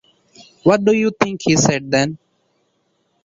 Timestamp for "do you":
0.83-1.11